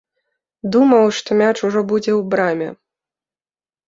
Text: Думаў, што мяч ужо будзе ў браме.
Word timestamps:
Думаў, 0.75 1.03
што 1.17 1.37
мяч 1.41 1.53
ужо 1.69 1.83
будзе 1.91 2.11
ў 2.19 2.31
браме. 2.31 2.69